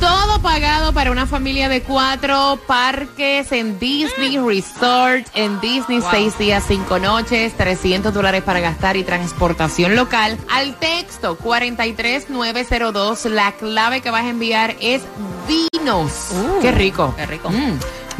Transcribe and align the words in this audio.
todo 0.00 0.40
pagado 0.42 0.92
para 0.92 1.10
una 1.10 1.26
familia 1.26 1.68
de 1.68 1.82
cuatro 1.82 2.58
parques 2.66 3.52
en 3.52 3.78
Disney 3.78 4.38
Resort, 4.38 5.26
en 5.34 5.60
Disney 5.60 6.00
seis 6.10 6.36
días, 6.38 6.64
cinco 6.66 6.98
noches, 6.98 7.56
300 7.56 8.12
dólares 8.12 8.42
para 8.42 8.60
gastar 8.60 8.96
y 8.96 9.04
transportación 9.04 9.96
local. 9.96 10.38
Al 10.50 10.78
texto 10.78 11.36
43902, 11.36 13.26
la 13.26 13.52
clave 13.52 14.00
que 14.00 14.10
vas 14.10 14.24
a 14.24 14.30
enviar 14.30 14.76
es 14.80 15.02
vinos. 15.46 16.30
qué 16.60 16.72
rico. 16.72 17.14
Qué 17.16 17.26
rico. 17.26 17.50
Mm. 17.50 17.78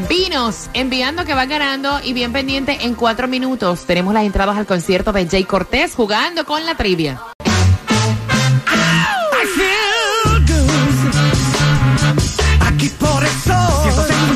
Vinos, 0.09 0.69
enviando 0.75 1.25
que 1.25 1.35
van 1.35 1.49
ganando 1.49 2.01
y 2.03 2.13
bien 2.13 2.33
pendiente 2.33 2.85
en 2.85 2.95
cuatro 2.95 3.29
minutos. 3.29 3.85
Tenemos 3.87 4.13
las 4.13 4.25
entradas 4.25 4.57
al 4.57 4.67
concierto 4.67 5.13
de 5.13 5.27
Jay 5.27 5.45
Cortés 5.45 5.95
jugando 5.95 6.45
con 6.45 6.67
la 6.67 6.77
trivia. 6.77 7.21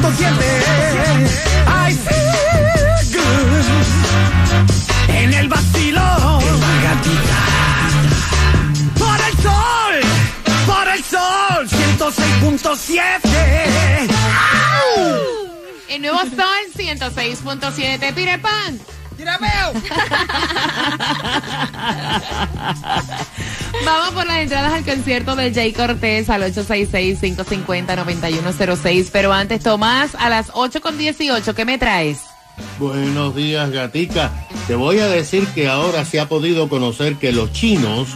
106.7 0.01 1.29
I 1.67 1.93
feel 1.95 3.13
good 3.13 3.65
En 5.09 5.33
el 5.35 5.49
vacilón. 5.49 6.43
En 6.43 6.61
la 6.61 6.83
gatita. 6.83 7.39
Por 8.99 9.21
el 9.21 9.33
sol 9.43 10.01
Por 10.67 10.89
el 10.89 11.05
sol 11.05 11.69
106.7 11.69 14.09
El 15.89 16.03
nuevo 16.03 16.19
Sol 16.19 16.73
106.7. 16.77 18.15
Peter 18.15 18.41
Pan. 18.41 18.81
Vamos 23.85 24.11
por 24.11 24.27
las 24.27 24.39
entradas 24.39 24.73
al 24.75 24.85
concierto 24.85 25.37
de 25.37 25.53
Jay 25.53 25.73
Cortés 25.73 26.31
al 26.31 26.43
866-550-9106. 26.55 29.09
Pero 29.13 29.33
antes, 29.33 29.63
Tomás, 29.63 30.15
a 30.15 30.29
las 30.29 30.53
8.18, 30.53 31.55
¿qué 31.55 31.65
me 31.65 31.79
traes? 31.79 32.21
Buenos 32.79 33.35
días, 33.35 33.71
gatica. 33.71 34.47
Te 34.67 34.75
voy 34.75 34.99
a 34.99 35.09
decir 35.09 35.47
que 35.49 35.69
ahora 35.69 36.05
se 36.05 36.21
ha 36.21 36.29
podido 36.29 36.69
conocer 36.69 37.17
que 37.17 37.33
los 37.33 37.53
chinos 37.53 38.09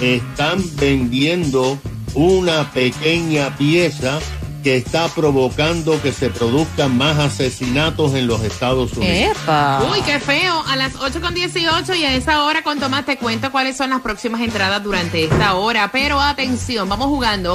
están 0.00 0.64
vendiendo 0.76 1.78
una 2.14 2.72
pequeña 2.72 3.54
pieza 3.56 4.18
que 4.62 4.76
está 4.76 5.08
provocando 5.08 6.00
que 6.00 6.12
se 6.12 6.30
produzcan 6.30 6.96
más 6.96 7.18
asesinatos 7.18 8.14
en 8.14 8.26
los 8.26 8.42
Estados 8.42 8.92
Unidos. 8.94 9.36
Epa. 9.36 9.82
Uy, 9.90 10.00
qué 10.02 10.20
feo. 10.20 10.62
A 10.68 10.76
las 10.76 10.94
8.18 10.94 11.96
y 11.98 12.04
a 12.04 12.14
esa 12.14 12.44
hora 12.44 12.62
con 12.62 12.78
Tomás 12.78 13.04
te 13.04 13.16
cuento 13.18 13.50
cuáles 13.50 13.76
son 13.76 13.90
las 13.90 14.00
próximas 14.00 14.40
entradas 14.40 14.82
durante 14.82 15.24
esta 15.24 15.54
hora. 15.54 15.90
Pero 15.92 16.20
atención, 16.20 16.88
vamos 16.88 17.08
jugando 17.08 17.54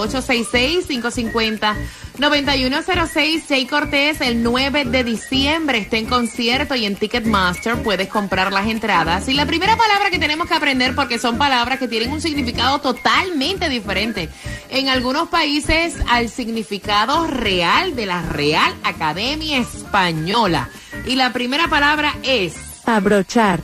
866-550-9106. 2.20 3.44
Jay 3.48 3.66
Cortés 3.66 4.22
el 4.22 4.44
9 4.44 4.86
de 4.86 5.04
diciembre 5.04 5.78
está 5.80 5.98
en 5.98 6.06
concierto 6.06 6.76
y 6.76 6.86
en 6.86 6.96
Ticketmaster 6.96 7.76
puedes 7.84 8.08
comprar 8.08 8.52
las 8.52 8.68
entradas. 8.68 9.28
Y 9.28 9.34
la 9.34 9.46
primera 9.46 9.76
palabra 9.78 10.09
que 10.09 10.20
tenemos 10.20 10.48
que 10.48 10.56
aprender 10.56 10.96
porque 10.96 11.20
son 11.20 11.38
palabras 11.38 11.80
que 11.80 11.88
tienen 11.88 12.12
un 12.12 12.22
significado 12.22 12.80
totalmente 12.80 13.70
diferente. 13.70 14.30
En 14.70 14.90
algunos 14.90 15.30
países 15.30 15.96
al 16.09 16.30
significado 16.30 17.28
real 17.28 17.96
de 17.96 18.06
la 18.06 18.22
Real 18.24 18.74
Academia 18.84 19.59
Española. 19.59 20.70
Y 21.06 21.16
la 21.16 21.31
primera 21.34 21.68
palabra 21.68 22.16
es 22.24 22.56
Abrochar. 22.86 23.59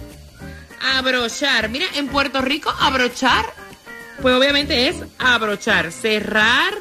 abrochar. 0.97 1.69
Mira, 1.69 1.85
en 1.95 2.07
Puerto 2.07 2.41
Rico, 2.41 2.73
abrochar, 2.79 3.45
pues 4.22 4.35
obviamente 4.35 4.89
es 4.89 4.97
abrochar, 5.17 5.91
cerrar 5.91 6.73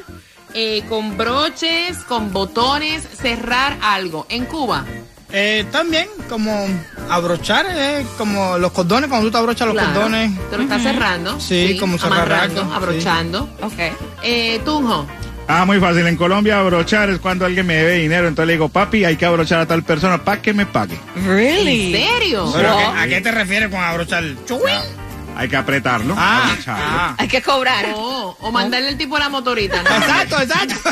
eh, 0.54 0.82
con 0.88 1.16
broches, 1.16 1.98
con 2.08 2.32
botones, 2.32 3.06
cerrar 3.20 3.76
algo. 3.82 4.26
En 4.28 4.44
Cuba, 4.46 4.84
Eh, 5.34 5.64
también 5.72 6.08
como 6.28 6.66
abrochar, 7.08 7.64
eh, 7.70 8.04
como 8.18 8.58
los 8.58 8.70
cordones, 8.72 9.08
cuando 9.08 9.28
tú 9.28 9.32
te 9.32 9.38
abrochas 9.38 9.66
los 9.66 9.74
claro, 9.76 9.92
cordones. 9.94 10.30
te 10.50 10.56
lo 10.58 10.62
estás 10.64 10.82
cerrando. 10.82 11.40
Sí, 11.40 11.78
como 11.80 11.96
cerrar 11.96 12.18
amarrando, 12.20 12.60
algo, 12.60 12.70
sí. 12.70 12.76
abrochando. 12.76 13.48
Ok. 13.62 13.78
Eh, 14.22 14.60
Tunjo, 14.64 15.06
Ah, 15.48 15.64
muy 15.64 15.80
fácil. 15.80 16.06
En 16.06 16.16
Colombia, 16.16 16.60
abrochar 16.60 17.10
es 17.10 17.18
cuando 17.18 17.44
alguien 17.44 17.66
me 17.66 17.74
debe 17.74 17.94
dinero. 17.98 18.28
Entonces 18.28 18.46
le 18.46 18.52
digo, 18.54 18.68
papi, 18.68 19.04
hay 19.04 19.16
que 19.16 19.26
abrochar 19.26 19.60
a 19.60 19.66
tal 19.66 19.82
persona 19.82 20.22
para 20.22 20.40
que 20.40 20.52
me 20.54 20.66
pague. 20.66 20.96
Really? 21.26 21.92
¿en 21.94 22.00
serio? 22.04 22.52
Pero, 22.54 22.70
¿a, 22.70 22.76
qué, 22.78 22.84
a 23.00 23.08
qué 23.08 23.20
te 23.20 23.32
refieres 23.32 23.68
con 23.68 23.80
abrochar? 23.80 24.22
¡Chuy! 24.46 24.70
Hay 25.36 25.48
que 25.48 25.56
apretarlo. 25.56 26.14
Ah, 26.16 26.44
abrocharlo. 26.50 26.84
ah. 26.86 27.14
Hay 27.18 27.28
que 27.28 27.42
cobrar. 27.42 27.86
Oh, 27.94 28.36
o 28.40 28.52
mandarle 28.52 28.88
el 28.90 28.98
tipo 28.98 29.16
a 29.16 29.20
la 29.20 29.28
motorita. 29.28 29.82
¿no? 29.82 29.90
Exacto, 29.90 30.40
exacto. 30.40 30.74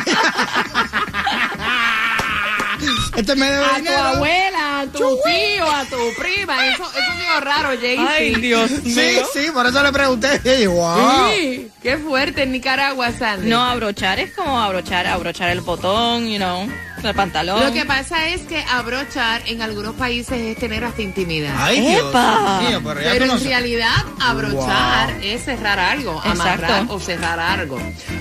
este 3.17 3.34
me 3.37 3.51
debe 3.51 3.65
A 3.65 3.78
tu 3.83 3.93
abuela, 3.93 4.81
a 4.81 4.87
tu 4.87 4.99
tío, 4.99 5.71
a 5.71 5.84
tu 5.84 5.97
prima. 6.21 6.67
Eso, 6.69 6.83
eso 6.84 7.39
es 7.39 7.45
raro, 7.45 7.69
Jaycee. 7.71 7.99
Ay, 7.99 8.34
Dios 8.37 8.71
Sí, 8.83 8.95
mío. 8.95 9.27
sí, 9.33 9.51
por 9.53 9.67
eso 9.67 9.83
le 9.83 9.93
pregunté. 9.93 10.41
Y, 10.62 10.67
wow. 10.67 11.31
Sí, 11.31 11.71
qué 11.83 11.99
fuerte 11.99 12.43
en 12.45 12.53
Nicaragua, 12.53 13.12
Sandy. 13.12 13.49
No, 13.49 13.62
abrochar 13.62 14.19
es 14.21 14.33
como 14.34 14.61
abrochar, 14.61 15.07
abrochar 15.07 15.51
el 15.51 15.61
botón, 15.61 16.27
you 16.28 16.39
know, 16.39 16.67
el 17.09 17.15
pantalón. 17.15 17.65
Lo 17.65 17.72
que 17.72 17.84
pasa 17.84 18.28
es 18.28 18.43
que 18.43 18.62
abrochar 18.62 19.43
en 19.47 19.62
algunos 19.62 19.94
países 19.94 20.38
es 20.38 20.56
tener 20.56 20.84
hasta 20.84 21.03
intimidad. 21.03 21.55
Ay, 21.59 21.81
Dios 21.81 22.09
Epa. 22.11 22.61
mío, 22.69 22.81
pero 22.84 23.00
ya 23.00 23.11
Pero 23.12 23.27
no 23.27 23.37
en 23.37 23.44
realidad, 23.44 23.94
abrochar 24.21 25.10
es 25.22 25.44
cerrar 25.44 25.78
algo, 25.78 26.21
amarrar 26.25 26.84
o 26.89 27.00
cerrar 27.00 27.39
algo. 27.39 27.78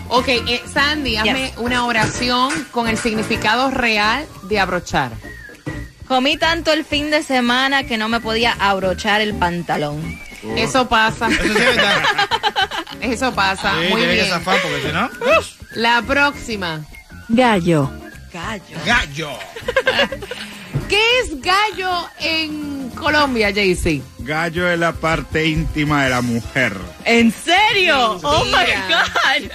Ok, 0.10 0.28
eh, 0.30 0.62
Sandy, 0.72 1.18
hazme 1.18 1.54
una 1.58 1.86
oración 1.86 2.52
con 2.72 2.88
el 2.88 2.98
significado 2.98 3.70
real 3.72 4.26
de 4.44 4.60
abrochar. 4.60 5.12
Comí 6.08 6.38
tanto 6.38 6.74
el 6.74 6.86
fin 6.86 7.12
de 7.12 7.22
semana 7.22 7.84
que 7.84 7.98
no 7.98 8.10
me 8.10 8.20
podía 8.20 8.56
abrochar 8.60 9.22
el 9.22 9.36
pantalón. 9.36 10.02
Eso 10.56 10.90
pasa, 10.90 11.28
Eso 11.28 13.30
sí 13.30 13.32
pasa. 13.36 13.74
Sí, 13.80 13.88
Muy 13.92 14.02
que 14.02 14.12
bien. 14.14 14.26
zafar 14.28 14.58
porque 14.62 14.88
si 14.88 14.94
no. 14.94 15.10
La 15.76 16.02
próxima. 16.02 16.82
Gallo. 17.28 17.92
Gallo. 18.32 18.78
Gallo. 18.86 19.32
¿Qué 20.90 21.02
es 21.20 21.42
gallo 21.42 22.08
en 22.20 22.90
Colombia, 22.92 23.50
JC? 23.52 24.02
Gallo 24.20 24.70
es 24.70 24.80
la 24.80 24.94
parte 24.94 25.48
íntima 25.48 26.04
de 26.04 26.10
la 26.10 26.22
mujer. 26.22 26.76
¿En 27.06 27.32
serio? 27.32 28.20
Oh 28.24 28.46
my. 28.46 28.52
God. 28.52 29.52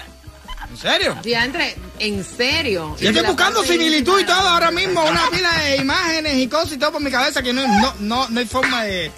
¿En 0.71 0.77
serio? 0.77 1.17
Diantre, 1.23 1.77
¿en 2.01 2.25
serio? 2.25 2.97
Yo 2.99 3.11
estoy 3.11 3.27
buscando 3.27 3.63
similitud 3.63 4.21
y 4.21 4.25
todo 4.25 4.49
ahora 4.49 4.73
mismo, 4.73 5.05
una 5.05 5.29
pila 5.31 5.57
de 5.59 5.77
imágenes 5.77 6.37
y 6.37 6.49
cosas 6.49 6.73
y 6.73 6.79
todo 6.79 6.93
por 6.93 7.01
mi 7.01 7.11
cabeza 7.13 7.43
que 7.43 7.53
no, 7.53 7.67
no, 7.67 7.95
no, 8.01 8.29
no 8.29 8.41
hay 8.41 8.47
forma 8.47 8.83
de. 8.85 9.11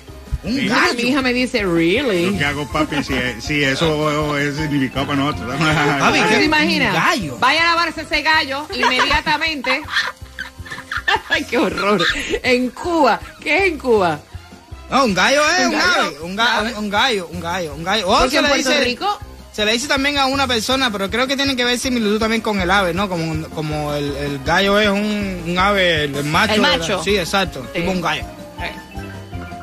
Un 0.46 0.54
Sí. 0.54 0.60
Mi 0.62 0.68
gallo. 0.68 1.00
hija 1.00 1.22
me 1.22 1.32
dice, 1.32 1.62
Lo 1.62 1.74
¿really? 1.74 2.36
que 2.38 2.44
hago, 2.44 2.66
papi, 2.70 3.02
si, 3.02 3.14
si 3.40 3.64
eso 3.64 4.38
es 4.38 4.56
significado 4.56 5.06
para 5.06 5.18
nosotros. 5.18 5.54
Papi, 5.58 6.20
¿Te 6.20 6.38
¿qué? 6.38 6.44
imaginas? 6.44 6.94
Gallo. 6.94 7.36
Vaya 7.38 7.62
a 7.62 7.66
lavarse 7.74 8.02
ese 8.02 8.22
gallo 8.22 8.66
inmediatamente. 8.74 9.82
Ay, 11.28 11.44
qué 11.44 11.58
horror. 11.58 12.04
En 12.42 12.70
Cuba. 12.70 13.20
¿Qué 13.40 13.58
es 13.58 13.72
en 13.72 13.78
Cuba? 13.78 14.18
No, 14.90 15.04
un 15.04 15.14
gallo 15.14 15.42
es 15.50 15.66
¿Un 15.66 15.66
un, 15.66 15.72
gallo? 15.80 16.00
ave, 16.00 16.20
un, 16.20 16.36
ga- 16.36 16.58
¿Ave? 16.58 16.74
un 16.74 16.90
gallo, 16.90 17.28
un 17.32 17.40
gallo, 17.40 17.74
un 17.74 17.84
gallo. 17.84 18.28
Se 18.30 18.36
en 18.36 18.42
le, 18.44 18.48
Puerto 18.48 18.68
dice, 18.70 18.84
Rico 18.84 19.18
se 19.52 19.64
le 19.64 19.72
dice 19.72 19.88
también 19.88 20.18
a 20.18 20.26
una 20.26 20.46
persona, 20.46 20.92
pero 20.92 21.08
creo 21.10 21.26
que 21.26 21.34
tiene 21.36 21.56
que 21.56 21.64
ver 21.64 21.78
similitud 21.78 22.18
también 22.20 22.42
con 22.42 22.60
el 22.60 22.70
ave, 22.70 22.92
¿no? 22.94 23.08
Como, 23.08 23.48
como 23.48 23.94
el, 23.94 24.14
el 24.16 24.38
gallo 24.44 24.78
es 24.78 24.88
un, 24.88 25.42
un 25.46 25.58
ave, 25.58 26.04
el, 26.04 26.24
macho. 26.24 26.54
El 26.54 26.62
la- 26.62 27.02
sí, 27.02 27.16
exacto, 27.16 27.66
Sí. 27.74 27.80
tipo 27.80 27.90
un 27.90 28.00
gallo. 28.02 28.24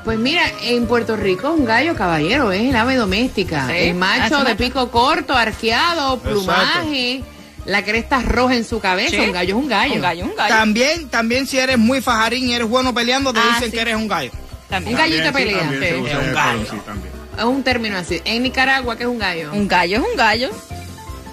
Pues 0.04 0.20
mira, 0.20 0.42
en 0.62 0.86
Puerto 0.86 1.16
Rico 1.16 1.52
un 1.52 1.64
gallo 1.66 1.96
caballero 1.96 2.52
es 2.52 2.62
el 2.70 2.76
ave 2.76 2.96
doméstica. 2.96 3.68
Sí, 3.68 3.74
El 3.90 3.96
macho 3.96 4.38
así 4.38 4.46
de 4.48 4.56
pico 4.56 4.92
corto, 4.92 5.34
arqueado, 5.34 6.20
plumaje, 6.20 7.24
la 7.66 7.84
cresta 7.86 8.20
roja 8.22 8.56
en 8.56 8.66
su 8.66 8.80
cabeza. 8.82 9.12
Sí. 9.12 9.20
Un 9.20 9.32
gallo 9.32 9.58
es 9.58 9.64
un 9.64 9.70
gallo. 9.70 9.94
Un 9.96 10.02
gallo, 10.02 10.26
un 10.26 10.36
gallo. 10.36 10.54
También, 10.56 11.08
también 11.10 11.48
si 11.48 11.58
eres 11.58 11.78
muy 11.78 12.02
fajarín 12.02 12.50
y 12.50 12.54
eres 12.54 12.68
bueno 12.68 12.94
peleando, 12.94 13.32
te 13.32 13.40
Ah, 13.40 13.54
dicen 13.54 13.72
sí. 13.72 13.78
que 13.78 13.82
eres 13.82 13.96
un 13.96 14.08
gallo. 14.10 14.32
También. 14.70 14.96
Un 14.96 15.02
gallito 15.02 15.32
pelea. 15.32 15.60
También 15.60 15.84
Es 15.84 16.16
un 16.18 16.34
gallo. 16.34 16.66
también. 16.86 17.14
Es 17.38 17.44
un 17.46 17.64
término 17.64 17.98
así. 17.98 18.22
En 18.26 18.44
Nicaragua, 18.44 18.98
¿qué 18.98 19.04
es 19.04 19.10
un 19.10 19.20
gallo? 19.20 19.52
Un 19.54 19.68
gallo 19.70 19.98
es 20.00 20.04
un 20.12 20.18
gallo. 20.18 20.50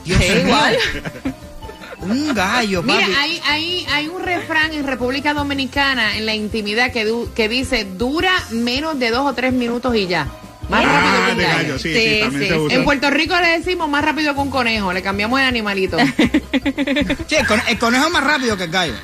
Dios 0.05 0.19
Sí, 0.23 0.29
mío. 0.31 0.41
igual. 0.47 0.77
Un 2.03 2.35
gallo, 2.35 2.83
papi. 2.83 2.93
Mira, 3.05 3.21
hay, 3.21 3.41
hay, 3.47 3.87
hay 3.93 4.09
un 4.09 4.23
refrán 4.23 4.73
en 4.73 4.87
República 4.87 5.35
Dominicana 5.35 6.17
en 6.17 6.25
la 6.27 6.35
intimidad 6.35 6.91
que, 6.93 7.05
du- 7.05 7.31
que 7.35 7.49
dice 7.49 7.85
dura 7.85 8.33
menos 8.51 8.99
de 8.99 9.11
dos 9.11 9.27
o 9.31 9.35
tres 9.35 9.53
minutos 9.53 9.95
y 9.95 10.07
ya. 10.07 10.27
Más 10.69 10.83
Yeah. 10.83 10.93
rápido 10.93 11.13
que 11.13 11.19
Ah, 11.19 11.33
un 11.33 11.39
de 11.39 11.45
gallo. 11.45 11.59
gallo, 11.59 11.79
sí, 11.79 11.93
sí, 11.93 12.01
Sí, 12.01 12.21
también 12.21 12.43
sí, 12.43 12.49
se 12.49 12.55
sí. 12.55 12.61
usa. 12.61 12.77
En 12.77 12.85
Puerto 12.85 13.11
Rico 13.11 13.35
le 13.41 13.59
decimos 13.59 13.89
más 13.89 14.05
rápido 14.05 14.35
que 14.35 14.41
un 14.41 14.51
conejo, 14.51 14.93
le 14.93 15.03
cambiamos 15.03 15.41
el 15.41 15.47
animalito. 15.47 15.97
Sí, 17.29 17.35
el, 17.37 17.47
cone- 17.47 17.63
el 17.69 17.79
conejo 17.79 18.07
es 18.07 18.13
más 18.13 18.25
rápido 18.25 18.57
que 18.57 18.65
el 18.65 18.71
gallo. 18.71 18.95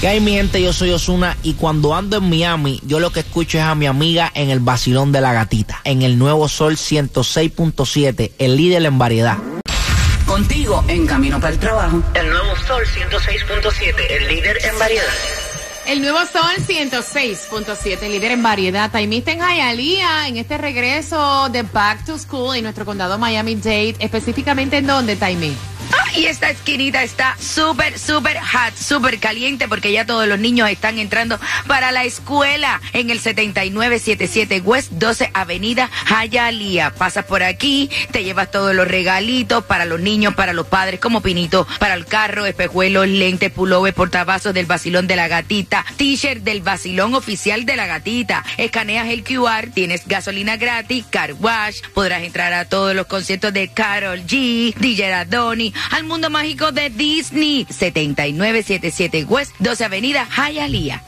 ¿Qué 0.00 0.08
hay 0.08 0.20
mi 0.20 0.32
gente? 0.32 0.62
Yo 0.62 0.72
soy 0.72 0.90
Osuna 0.90 1.36
y 1.42 1.54
cuando 1.54 1.94
ando 1.94 2.18
en 2.18 2.28
Miami, 2.28 2.80
yo 2.84 3.00
lo 3.00 3.10
que 3.10 3.20
escucho 3.20 3.58
es 3.58 3.64
a 3.64 3.74
mi 3.74 3.86
amiga 3.86 4.30
en 4.34 4.50
el 4.50 4.60
vacilón 4.60 5.12
de 5.12 5.20
la 5.20 5.32
gatita, 5.32 5.80
en 5.84 6.02
el 6.02 6.18
nuevo 6.18 6.48
Sol 6.48 6.76
106.7, 6.76 8.32
el 8.38 8.56
líder 8.56 8.84
en 8.84 8.98
variedad. 8.98 9.38
Contigo 10.26 10.84
en 10.88 11.06
camino 11.06 11.40
para 11.40 11.54
el 11.54 11.58
trabajo. 11.58 12.02
El 12.14 12.28
nuevo 12.28 12.56
Sol 12.66 12.82
106.7, 12.84 13.94
el 14.10 14.28
líder 14.28 14.58
en 14.64 14.78
variedad. 14.78 15.04
El 15.86 16.02
nuevo 16.02 16.18
Sol 16.18 16.56
106.7, 16.66 18.10
líder 18.10 18.32
en 18.32 18.42
variedad. 18.42 18.90
Taimista 18.90 19.30
en 19.30 19.38
Hialeah, 19.38 20.26
en 20.26 20.36
este 20.36 20.58
regreso 20.58 21.48
de 21.48 21.62
Back 21.62 22.04
to 22.04 22.18
School 22.18 22.56
en 22.56 22.64
nuestro 22.64 22.84
condado 22.84 23.18
Miami-Dade. 23.18 23.94
Específicamente, 24.00 24.78
¿en 24.78 24.88
dónde, 24.88 25.14
Taimi? 25.14 25.54
Y 26.16 26.24
esta 26.24 26.48
esquinita 26.48 27.02
está 27.02 27.36
súper, 27.38 27.98
súper 27.98 28.38
hot, 28.38 28.74
súper 28.74 29.18
caliente 29.18 29.68
porque 29.68 29.92
ya 29.92 30.06
todos 30.06 30.26
los 30.26 30.38
niños 30.38 30.70
están 30.70 30.98
entrando 30.98 31.38
para 31.66 31.92
la 31.92 32.04
escuela 32.04 32.80
en 32.94 33.10
el 33.10 33.20
7977 33.20 34.62
West 34.64 34.92
12 34.92 35.30
Avenida 35.34 35.90
Hialeah. 36.08 36.94
Pasas 36.94 37.26
por 37.26 37.42
aquí, 37.42 37.90
te 38.12 38.24
llevas 38.24 38.50
todos 38.50 38.74
los 38.74 38.88
regalitos 38.88 39.64
para 39.66 39.84
los 39.84 40.00
niños, 40.00 40.34
para 40.34 40.54
los 40.54 40.66
padres, 40.66 41.00
como 41.00 41.20
pinito, 41.20 41.66
para 41.78 41.92
el 41.92 42.06
carro, 42.06 42.46
espejuelos, 42.46 43.06
lentes, 43.08 43.52
pullover, 43.52 43.92
portavasos 43.92 44.54
del 44.54 44.64
vacilón 44.64 45.06
de 45.06 45.16
la 45.16 45.28
gatita, 45.28 45.84
t-shirt 45.98 46.42
del 46.42 46.62
vacilón 46.62 47.14
oficial 47.14 47.66
de 47.66 47.76
la 47.76 47.86
gatita. 47.86 48.42
Escaneas 48.56 49.08
el 49.08 49.22
QR, 49.22 49.68
tienes 49.74 50.06
gasolina 50.06 50.56
gratis, 50.56 51.04
car 51.10 51.34
wash, 51.34 51.82
podrás 51.92 52.22
entrar 52.22 52.54
a 52.54 52.64
todos 52.64 52.94
los 52.94 53.06
conciertos 53.06 53.52
de 53.52 53.68
Carol 53.68 54.22
G, 54.26 54.74
DJ 54.76 55.12
Adoni, 55.12 55.74
mundo 56.06 56.30
mágico 56.30 56.72
de 56.72 56.90
Disney. 56.90 57.66
7977 57.68 59.24
West 59.24 59.54
12 59.58 59.84
Avenida 59.84 60.26
Hialeah. 60.26 61.02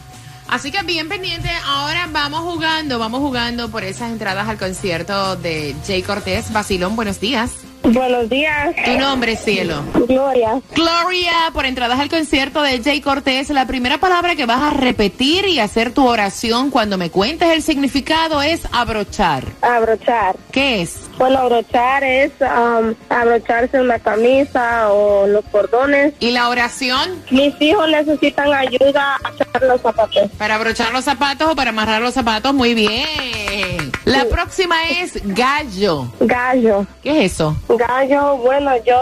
Así 0.49 0.71
que 0.71 0.83
bien 0.83 1.09
pendiente, 1.11 1.51
ahora 1.67 2.09
vamos 2.11 2.41
jugando, 2.41 2.99
vamos 2.99 3.21
jugando 3.21 3.71
por 3.71 3.85
esas 3.85 4.11
entradas 4.11 4.49
al 4.49 4.57
concierto 4.57 5.37
de 5.37 5.77
Jay 5.87 6.03
Cortés. 6.03 6.51
Basilón, 6.53 6.97
buenos 6.97 7.21
días. 7.21 7.51
Buenos 7.83 8.29
días, 8.29 8.75
Tu 8.85 8.99
nombre, 8.99 9.37
cielo. 9.37 9.83
Gloria. 10.07 10.61
Gloria, 10.75 11.33
por 11.53 11.65
entradas 11.65 12.01
al 12.01 12.09
concierto 12.09 12.63
de 12.63 12.83
Jay 12.83 13.01
Cortés, 13.01 13.51
la 13.51 13.67
primera 13.67 13.99
palabra 13.99 14.37
que 14.37 14.47
vas 14.47 14.61
a 14.61 14.71
repetir 14.71 15.47
y 15.47 15.61
hacer 15.61 15.93
tu 15.93 16.07
oración 16.07 16.71
cuando 16.71 16.99
me 16.99 17.11
cuentes 17.11 17.49
el 17.51 17.63
significado 17.63 18.43
es 18.43 18.63
abrochar. 18.73 19.45
Abrochar. 19.63 20.37
¿Qué 20.51 20.83
es? 20.83 21.08
Bueno, 21.19 21.39
abrochar 21.39 22.05
es 22.05 22.31
um, 22.41 22.95
abrocharse 23.09 23.81
una 23.81 23.99
camisa 23.99 24.93
o 24.93 25.27
los 25.27 25.45
cordones. 25.47 26.15
¿Y 26.21 26.31
la 26.31 26.49
oración? 26.49 27.23
Mis 27.31 27.55
hijos 27.61 27.89
necesitan 27.91 28.53
ayuda 28.53 29.17
a 29.25 29.31
echar 29.33 29.63
los 29.63 29.81
zapatos. 29.81 30.31
¿Para 30.39 30.55
abrochar 30.55 30.93
los 30.93 31.05
zapatos 31.05 31.51
o 31.51 31.57
para 31.57 31.71
amarrar 31.71 32.01
los 32.01 32.15
zapatos? 32.15 32.55
Muy 32.55 32.75
bien. 32.75 33.91
La 34.05 34.27
próxima 34.27 34.77
es 34.89 35.21
gallo. 35.35 36.11
Gallo. 36.21 36.87
¿Qué 37.03 37.25
es 37.25 37.33
eso? 37.33 37.57
Gallo, 37.69 38.37
bueno, 38.37 38.71
yo 38.87 38.97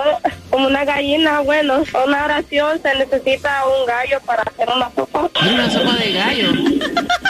como 0.51 0.69
una 0.69 0.85
gallina, 0.85 1.41
bueno, 1.41 1.83
una 2.07 2.25
oración 2.25 2.81
se 2.83 2.95
necesita 2.95 3.63
un 3.67 3.87
gallo 3.87 4.21
para 4.25 4.43
hacer 4.43 4.69
una 4.75 4.91
sopa. 4.97 5.31
Una 5.43 5.71
sopa 5.71 5.95
de 5.97 6.13
gallo. 6.13 6.53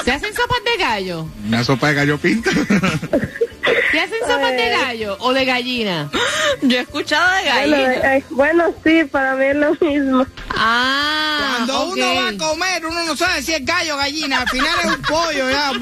¿Se 0.04 0.12
hacen 0.12 0.32
sopas 0.32 0.58
de 0.64 0.82
gallo? 0.82 1.26
Una 1.44 1.64
sopa 1.64 1.88
de 1.88 1.94
gallo 1.94 2.18
pinta. 2.18 2.50
¿Se 3.96 4.02
hacen 4.02 4.19
sopas 4.28 4.50
de 4.52 4.69
gallo 4.69 5.16
o 5.20 5.32
de 5.32 5.44
gallina? 5.46 6.10
Yo 6.62 6.76
he 6.78 6.81
escuchado 6.82 7.26
de 7.37 7.50
Bueno, 7.50 7.76
gallina. 7.76 8.16
eh, 8.16 8.25
bueno, 8.31 8.64
sí, 8.84 9.04
para 9.04 9.34
mí 9.37 9.44
es 9.46 9.56
lo 9.56 9.75
mismo. 9.81 10.26
Ah, 10.50 11.54
Cuando 11.56 11.84
uno 11.87 12.14
va 12.14 12.28
a 12.28 12.37
comer, 12.37 12.84
uno 12.84 13.04
no 13.04 13.16
sabe 13.16 13.40
si 13.40 13.54
es 13.54 13.64
gallo 13.64 13.94
o 13.94 13.96
gallina. 13.98 14.40
Al 14.43 14.48
final 14.50 14.69
es 14.84 14.90
un 14.96 15.02
pollo, 15.02 15.50
ya. 15.50 15.72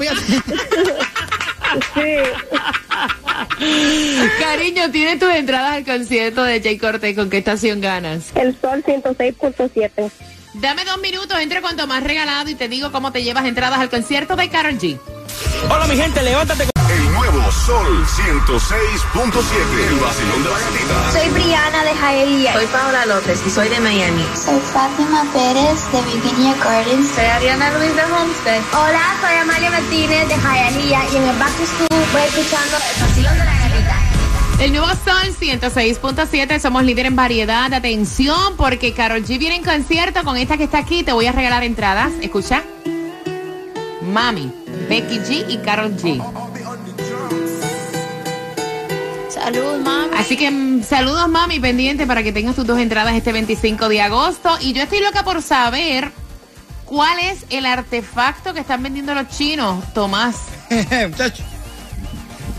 Sí. 1.93 2.15
Cariño, 4.39 4.91
tienes 4.91 5.19
tus 5.19 5.29
entradas 5.33 5.71
al 5.73 5.83
concierto 5.83 6.43
de 6.43 6.61
Jay 6.61 6.77
Cortés. 6.77 7.15
¿Con 7.17 7.29
qué 7.29 7.39
estación 7.39 7.81
ganas? 7.81 8.27
El 8.35 8.57
sol 8.61 8.81
106.7. 8.85 10.09
Dame 10.53 10.85
dos 10.85 10.99
minutos, 10.99 11.37
entre 11.41 11.59
cuanto 11.61 11.85
más 11.85 12.01
regalado 12.01 12.49
y 12.49 12.55
te 12.55 12.69
digo 12.69 12.93
cómo 12.93 13.11
te 13.11 13.23
llevas 13.23 13.45
entradas 13.45 13.79
al 13.79 13.89
concierto 13.89 14.37
de 14.37 14.49
Karol 14.49 14.77
G. 14.79 14.97
Hola 15.69 15.85
mi 15.87 15.97
gente, 15.97 16.21
levántate. 16.23 16.74
Nuevo 17.15 17.49
Sol 17.49 18.05
106.7. 18.05 19.87
El 19.87 19.99
vacilón 19.99 20.43
de 20.43 20.49
la 20.49 20.59
gatita. 20.59 21.11
Soy 21.13 21.29
Briana 21.29 21.83
de 21.85 21.93
Hialeah. 21.93 22.53
Soy 22.53 22.65
Paola 22.67 23.05
López 23.05 23.41
y 23.45 23.49
soy 23.49 23.69
de 23.69 23.79
Miami. 23.79 24.25
Soy 24.35 24.59
Fátima 24.59 25.23
Pérez 25.31 25.79
de 25.93 26.01
Virginia 26.01 26.55
Gardens. 26.61 27.07
Soy 27.15 27.23
Ariana 27.23 27.71
Luis 27.77 27.95
de 27.95 28.03
Homestead. 28.03 28.61
Hola, 28.73 29.15
soy 29.21 29.37
Amalia 29.37 29.71
Martínez 29.71 30.27
de 30.27 30.35
Hialeah 30.35 31.05
y 31.13 31.15
en 31.15 31.23
el 31.23 31.37
Back 31.37 31.51
to 31.57 31.65
School 31.65 32.05
voy 32.11 32.21
escuchando 32.21 32.77
el 32.77 33.01
vacilón 33.01 33.33
de 33.39 33.45
la 33.45 33.59
gatita. 33.59 33.95
El 34.59 34.71
nuevo 34.71 34.87
Sol 34.87 35.35
106.7, 35.39 36.59
somos 36.59 36.83
líder 36.83 37.05
en 37.05 37.15
variedad. 37.15 37.73
Atención, 37.73 38.57
porque 38.57 38.93
Carol 38.93 39.23
G 39.23 39.39
viene 39.39 39.55
en 39.55 39.63
concierto 39.63 40.23
con 40.25 40.35
esta 40.35 40.57
que 40.57 40.65
está 40.65 40.79
aquí. 40.79 41.03
Te 41.03 41.13
voy 41.13 41.27
a 41.27 41.31
regalar 41.31 41.63
entradas. 41.63 42.11
Escucha. 42.21 42.63
Mami, 44.01 44.51
Becky 44.89 45.19
G 45.19 45.45
y 45.49 45.57
Carol 45.57 45.95
G. 45.95 46.44
Salud, 49.45 49.79
mami. 49.83 50.15
Así 50.17 50.37
que 50.37 50.49
mm, 50.49 50.81
saludos, 50.81 51.29
mami, 51.29 51.59
pendiente 51.59 52.07
para 52.07 52.23
que 52.23 52.31
tengas 52.31 52.55
tus 52.55 52.65
dos 52.65 52.79
entradas 52.79 53.13
este 53.13 53.31
25 53.31 53.89
de 53.89 54.01
agosto. 54.01 54.49
Y 54.59 54.73
yo 54.73 54.81
estoy 54.81 55.01
loca 55.01 55.23
por 55.23 55.39
saber 55.43 56.09
cuál 56.83 57.19
es 57.19 57.45
el 57.51 57.67
artefacto 57.67 58.55
que 58.55 58.61
están 58.61 58.81
vendiendo 58.81 59.13
los 59.13 59.27
chinos, 59.27 59.83
Tomás. 59.93 60.47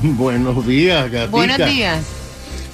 Buenos 0.01 0.65
días, 0.65 1.11
gatita. 1.11 1.27
Buenos 1.27 1.59
días. 1.59 2.05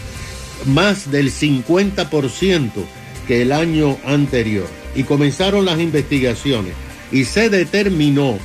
más 0.65 1.11
del 1.11 1.31
50% 1.31 2.71
que 3.27 3.41
el 3.41 3.51
año 3.51 3.97
anterior. 4.05 4.67
Y 4.95 5.03
comenzaron 5.03 5.65
las 5.65 5.79
investigaciones 5.79 6.73
y 7.11 7.25
se 7.25 7.49
determinó 7.49 8.37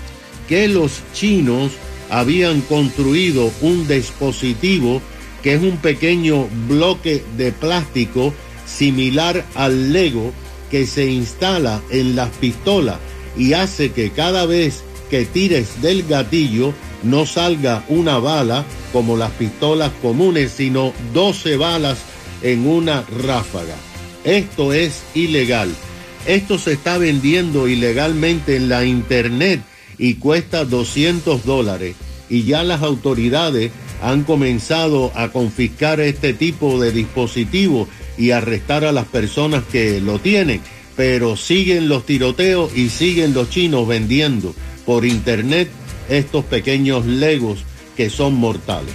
que 0.49 0.67
los 0.69 1.03
chinos 1.15 1.73
habían 2.11 2.61
construido 2.63 3.53
un 3.63 3.87
dispositivo 3.89 5.01
que 5.43 5.55
es 5.55 5.63
un 5.63 5.77
pequeño 5.79 6.49
bloque 6.69 7.25
de 7.37 7.53
plástico 7.53 8.33
similar 8.67 9.45
al 9.55 9.93
Lego 9.93 10.33
que 10.71 10.87
se 10.87 11.07
instala 11.07 11.81
en 11.91 12.17
las 12.17 12.31
pistolas 12.31 12.99
y 13.37 13.53
hace 13.53 13.93
que 13.93 14.11
cada 14.11 14.47
vez 14.47 14.83
que 15.11 15.25
tires 15.25 15.83
del 15.83 16.05
gatillo 16.05 16.73
no 17.03 17.27
salga 17.27 17.85
una 17.89 18.19
bala 18.19 18.65
como 18.93 19.17
las 19.17 19.31
pistolas 19.33 19.91
comunes, 20.01 20.53
sino 20.53 20.93
12 21.13 21.57
balas 21.57 21.99
en 22.43 22.67
una 22.67 23.03
ráfaga. 23.03 23.77
Esto 24.25 24.73
es 24.73 25.03
ilegal. 25.15 25.71
Esto 26.27 26.59
se 26.59 26.73
está 26.73 26.99
vendiendo 26.99 27.67
ilegalmente 27.69 28.57
en 28.57 28.69
la 28.69 28.85
internet 28.85 29.61
y 29.99 30.15
cuesta 30.15 30.65
200 30.65 31.45
dólares. 31.45 31.97
Y 32.29 32.45
ya 32.45 32.63
las 32.63 32.83
autoridades 32.83 33.73
han 34.03 34.25
comenzado 34.25 35.13
a 35.15 35.29
confiscar 35.29 36.01
este 36.01 36.35
tipo 36.35 36.81
de 36.81 36.93
dispositivos 36.93 37.89
y 38.19 38.33
arrestar 38.33 38.85
a 38.85 38.93
las 38.93 39.07
personas 39.07 39.63
que 39.71 40.01
lo 40.01 40.19
tienen. 40.19 40.61
Pero 40.97 41.37
siguen 41.37 41.89
los 41.89 42.05
tiroteos 42.05 42.77
y 42.77 42.91
siguen 42.91 43.33
los 43.33 43.49
chinos 43.49 43.87
vendiendo 43.87 44.55
por 44.85 45.07
internet 45.07 45.71
estos 46.09 46.45
pequeños 46.45 47.07
legos 47.07 47.65
que 47.97 48.11
son 48.11 48.35
mortales. 48.35 48.93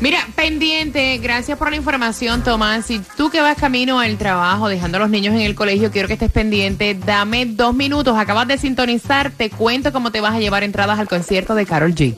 Mira, 0.00 0.26
pendiente, 0.34 1.18
gracias 1.18 1.58
por 1.58 1.70
la 1.70 1.76
información, 1.76 2.42
Tomás. 2.42 2.86
Si 2.86 3.00
tú 3.18 3.28
que 3.28 3.42
vas 3.42 3.56
camino 3.58 4.00
al 4.00 4.16
trabajo, 4.16 4.68
dejando 4.68 4.96
a 4.96 5.00
los 5.00 5.10
niños 5.10 5.34
en 5.34 5.42
el 5.42 5.54
colegio, 5.54 5.90
quiero 5.90 6.08
que 6.08 6.14
estés 6.14 6.32
pendiente. 6.32 6.94
Dame 6.94 7.44
dos 7.44 7.74
minutos, 7.74 8.16
acabas 8.18 8.48
de 8.48 8.56
sintonizar, 8.56 9.30
te 9.30 9.50
cuento 9.50 9.92
cómo 9.92 10.10
te 10.10 10.22
vas 10.22 10.34
a 10.34 10.40
llevar 10.40 10.64
entradas 10.64 10.98
al 10.98 11.06
concierto 11.06 11.54
de 11.54 11.66
Carol 11.66 11.94
G. 11.94 12.16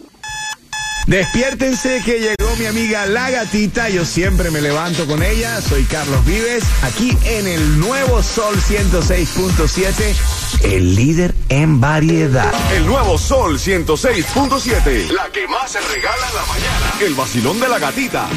Despiértense 1.07 2.01
que 2.05 2.21
llegó 2.21 2.57
mi 2.59 2.67
amiga 2.67 3.07
La 3.07 3.31
Gatita. 3.31 3.89
Yo 3.89 4.05
siempre 4.05 4.51
me 4.51 4.61
levanto 4.61 5.07
con 5.07 5.23
ella. 5.23 5.61
Soy 5.61 5.85
Carlos 5.85 6.25
Vives, 6.25 6.65
aquí 6.83 7.17
en 7.25 7.47
el 7.47 7.81
nuevo 7.81 8.23
Sol 8.23 8.55
106.7, 8.57 10.15
el 10.63 10.95
líder 10.95 11.35
en 11.49 11.81
variedad. 11.81 12.53
El 12.75 12.87
nuevo 12.87 13.19
Sol 13.19 13.59
106.7. 13.59 15.11
La 15.11 15.29
que 15.33 15.47
más 15.49 15.73
se 15.73 15.81
regala 15.81 16.29
en 16.29 16.35
la 16.35 16.47
mañana. 16.47 16.93
El 17.01 17.15
vacilón 17.15 17.61
de 17.61 17.69
la 17.69 17.79
gatita. 17.79 18.29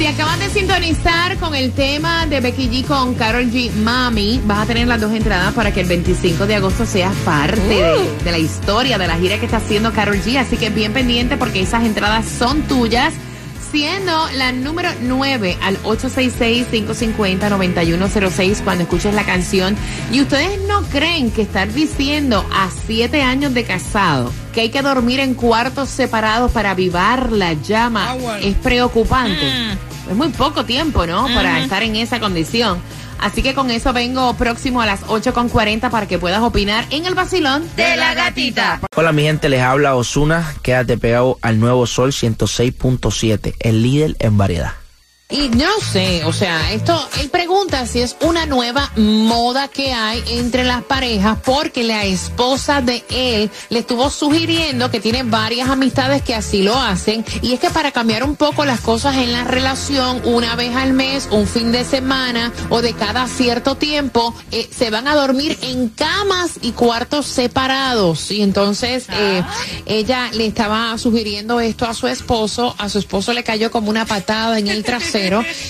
Si 0.00 0.06
acabas 0.06 0.38
de 0.38 0.48
sintonizar 0.48 1.36
con 1.36 1.54
el 1.54 1.72
tema 1.72 2.24
de 2.24 2.40
Becky 2.40 2.70
G 2.70 2.86
con 2.86 3.14
Carol 3.16 3.50
G, 3.50 3.70
Mami, 3.70 4.40
vas 4.46 4.60
a 4.60 4.66
tener 4.66 4.88
las 4.88 4.98
dos 4.98 5.12
entradas 5.12 5.52
para 5.52 5.74
que 5.74 5.82
el 5.82 5.88
25 5.88 6.46
de 6.46 6.54
agosto 6.54 6.86
seas 6.86 7.14
parte 7.16 7.60
de, 7.60 8.10
de 8.24 8.30
la 8.30 8.38
historia 8.38 8.96
de 8.96 9.06
la 9.06 9.16
gira 9.16 9.38
que 9.38 9.44
está 9.44 9.58
haciendo 9.58 9.92
Carol 9.92 10.16
G. 10.16 10.38
Así 10.38 10.56
que 10.56 10.70
bien 10.70 10.94
pendiente 10.94 11.36
porque 11.36 11.60
esas 11.60 11.84
entradas 11.84 12.24
son 12.24 12.62
tuyas. 12.62 13.12
Siendo 13.70 14.26
la 14.30 14.52
número 14.52 14.88
9 15.02 15.58
al 15.60 15.76
866-550-9106 15.82 18.64
cuando 18.64 18.84
escuches 18.84 19.14
la 19.14 19.24
canción. 19.24 19.76
Y 20.10 20.22
ustedes 20.22 20.62
no 20.66 20.80
creen 20.84 21.30
que 21.30 21.42
estar 21.42 21.70
diciendo 21.70 22.42
a 22.54 22.70
7 22.86 23.20
años 23.20 23.52
de 23.52 23.64
casado 23.64 24.32
que 24.54 24.62
hay 24.62 24.70
que 24.70 24.80
dormir 24.80 25.20
en 25.20 25.34
cuartos 25.34 25.90
separados 25.90 26.52
para 26.52 26.70
avivar 26.70 27.30
la 27.30 27.52
llama 27.52 28.16
es 28.40 28.56
preocupante. 28.56 29.89
Es 30.10 30.16
muy 30.16 30.28
poco 30.30 30.64
tiempo, 30.64 31.06
¿no? 31.06 31.28
Para 31.32 31.60
estar 31.60 31.84
en 31.84 31.94
esa 31.94 32.18
condición. 32.18 32.82
Así 33.20 33.44
que 33.44 33.54
con 33.54 33.70
eso 33.70 33.92
vengo 33.92 34.34
próximo 34.34 34.80
a 34.80 34.86
las 34.86 35.02
8.40 35.06 35.88
para 35.88 36.08
que 36.08 36.18
puedas 36.18 36.42
opinar 36.42 36.84
en 36.90 37.06
el 37.06 37.14
vacilón 37.14 37.64
de 37.76 37.94
la 37.94 38.14
gatita. 38.14 38.80
Hola 38.96 39.12
mi 39.12 39.22
gente, 39.22 39.48
les 39.48 39.62
habla 39.62 39.94
Osuna. 39.94 40.52
Quédate 40.62 40.98
pegado 40.98 41.38
al 41.42 41.60
nuevo 41.60 41.86
Sol 41.86 42.10
106.7, 42.10 43.54
el 43.60 43.82
líder 43.84 44.16
en 44.18 44.36
variedad. 44.36 44.79
Y 45.30 45.48
no 45.50 45.68
sé, 45.80 46.24
o 46.24 46.32
sea, 46.32 46.72
esto, 46.72 47.08
él 47.20 47.30
pregunta 47.30 47.86
si 47.86 48.00
es 48.00 48.16
una 48.20 48.46
nueva 48.46 48.90
moda 48.96 49.68
que 49.68 49.92
hay 49.92 50.24
entre 50.26 50.64
las 50.64 50.82
parejas 50.82 51.38
porque 51.44 51.84
la 51.84 52.04
esposa 52.04 52.80
de 52.80 53.04
él 53.10 53.48
le 53.68 53.78
estuvo 53.78 54.10
sugiriendo 54.10 54.90
que 54.90 54.98
tiene 54.98 55.22
varias 55.22 55.68
amistades 55.68 56.22
que 56.22 56.34
así 56.34 56.64
lo 56.64 56.76
hacen. 56.76 57.24
Y 57.42 57.52
es 57.52 57.60
que 57.60 57.70
para 57.70 57.92
cambiar 57.92 58.24
un 58.24 58.34
poco 58.34 58.64
las 58.64 58.80
cosas 58.80 59.18
en 59.18 59.32
la 59.32 59.44
relación, 59.44 60.20
una 60.24 60.56
vez 60.56 60.74
al 60.74 60.94
mes, 60.94 61.28
un 61.30 61.46
fin 61.46 61.70
de 61.70 61.84
semana 61.84 62.52
o 62.68 62.82
de 62.82 62.94
cada 62.94 63.28
cierto 63.28 63.76
tiempo, 63.76 64.34
eh, 64.50 64.68
se 64.76 64.90
van 64.90 65.06
a 65.06 65.14
dormir 65.14 65.56
en 65.62 65.90
camas 65.90 66.58
y 66.60 66.72
cuartos 66.72 67.26
separados. 67.26 68.32
Y 68.32 68.42
entonces 68.42 69.06
eh, 69.12 69.44
ella 69.86 70.28
le 70.32 70.46
estaba 70.46 70.98
sugiriendo 70.98 71.60
esto 71.60 71.86
a 71.86 71.94
su 71.94 72.08
esposo, 72.08 72.74
a 72.78 72.88
su 72.88 72.98
esposo 72.98 73.32
le 73.32 73.44
cayó 73.44 73.70
como 73.70 73.90
una 73.90 74.06
patada 74.06 74.58
en 74.58 74.66
el 74.66 74.82
trasero 74.82 75.19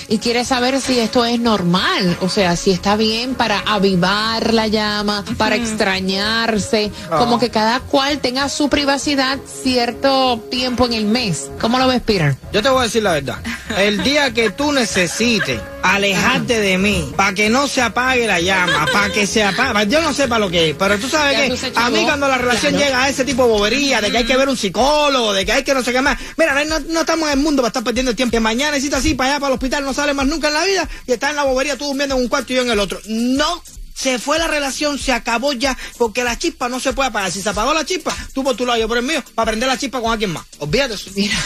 y 0.07 0.17
quiere 0.19 0.45
saber 0.45 0.79
si 0.81 0.99
esto 0.99 1.25
es 1.25 1.39
normal, 1.39 2.17
o 2.21 2.29
sea, 2.29 2.55
si 2.55 2.71
está 2.71 2.95
bien 2.95 3.35
para 3.35 3.59
avivar 3.59 4.53
la 4.53 4.67
llama, 4.67 5.23
para 5.37 5.55
extrañarse, 5.55 6.91
como 7.09 7.39
que 7.39 7.49
cada 7.49 7.79
cual 7.79 8.19
tenga 8.19 8.49
su 8.49 8.69
privacidad 8.69 9.39
cierto 9.63 10.39
tiempo 10.49 10.85
en 10.85 10.93
el 10.93 11.05
mes. 11.05 11.49
¿Cómo 11.59 11.79
lo 11.79 11.87
ves, 11.87 12.01
Peter? 12.01 12.35
Yo 12.51 12.61
te 12.61 12.69
voy 12.69 12.81
a 12.81 12.83
decir 12.83 13.03
la 13.03 13.13
verdad. 13.13 13.37
El 13.77 14.03
día 14.03 14.33
que 14.33 14.49
tú 14.49 14.71
necesites 14.71 15.59
alejarte 15.83 16.59
de 16.59 16.77
mí, 16.77 17.11
para 17.15 17.33
que 17.33 17.49
no 17.49 17.67
se 17.67 17.81
apague 17.81 18.27
la 18.27 18.39
llama, 18.39 18.85
para 18.91 19.11
que 19.11 19.25
se 19.25 19.43
apague, 19.43 19.87
yo 19.89 20.01
no 20.01 20.13
sé 20.13 20.27
para 20.27 20.39
lo 20.39 20.49
que 20.49 20.69
es, 20.69 20.75
pero 20.77 20.97
tú 20.99 21.09
sabes 21.09 21.37
Ya 21.37 21.69
que 21.69 21.71
a 21.79 21.89
mí 21.89 22.03
cuando 22.03 22.27
la 22.27 22.37
relación 22.37 22.73
Claro. 22.73 22.85
llega 22.85 23.03
a 23.03 23.09
ese 23.09 23.25
tipo 23.25 23.43
de 23.43 23.49
bobería, 23.49 24.01
de 24.01 24.11
que 24.11 24.17
hay 24.19 24.25
que 24.25 24.37
ver 24.37 24.47
un 24.49 24.57
psicólogo, 24.57 25.33
de 25.33 25.45
que 25.45 25.51
hay 25.51 25.63
que 25.63 25.73
no 25.73 25.83
sé 25.83 25.91
qué 25.91 26.01
más, 26.01 26.17
mira, 26.37 26.63
no, 26.65 26.79
no 26.79 26.99
estamos 27.01 27.27
en 27.31 27.39
el 27.39 27.43
mundo 27.43 27.61
para 27.61 27.69
estar 27.69 27.83
perdiendo 27.83 28.11
el 28.11 28.15
tiempo, 28.17 28.31
que 28.31 28.39
mañana 28.39 28.71
necesitas 28.71 28.99
así 28.99 29.15
para 29.15 29.31
allá, 29.31 29.39
para 29.39 29.49
el 29.49 29.53
hospital, 29.55 29.83
no 29.83 29.93
sale 29.93 30.13
más 30.13 30.27
nunca 30.27 30.49
en 30.49 30.53
la 30.53 30.63
vida, 30.63 30.89
y 31.07 31.11
está 31.13 31.29
en 31.31 31.35
la 31.37 31.43
bobería 31.43 31.77
tú 31.77 31.85
durmiendo 31.85 32.15
en 32.15 32.21
un 32.21 32.27
cuarto 32.27 32.53
y 32.53 32.57
yo 32.57 32.61
en 32.61 32.69
el 32.71 32.79
otro. 32.79 32.99
No. 33.07 33.61
Se 34.01 34.17
fue 34.17 34.39
la 34.39 34.47
relación, 34.47 34.97
se 34.97 35.11
acabó 35.11 35.53
ya, 35.53 35.77
porque 35.99 36.23
la 36.23 36.35
chispa 36.35 36.67
no 36.69 36.79
se 36.79 36.91
puede 36.91 37.09
apagar. 37.09 37.31
Si 37.31 37.39
se 37.39 37.49
apagó 37.49 37.71
la 37.71 37.85
chispa, 37.85 38.15
tú 38.33 38.43
por 38.43 38.55
tu 38.55 38.65
lado, 38.65 38.79
yo 38.79 38.87
por 38.87 38.97
el 38.97 39.03
mío, 39.03 39.23
para 39.35 39.51
prender 39.51 39.69
la 39.69 39.77
chispa 39.77 40.01
con 40.01 40.11
alguien 40.11 40.31
más. 40.31 40.43
Olvídate 40.57 40.95
eso. 40.95 41.11
Mira, 41.15 41.37